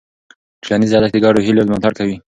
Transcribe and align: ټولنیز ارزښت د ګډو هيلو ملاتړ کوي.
ټولنیز 0.63 0.91
ارزښت 0.97 1.13
د 1.15 1.17
ګډو 1.25 1.39
هيلو 1.47 1.65
ملاتړ 1.69 1.91
کوي. 1.99 2.17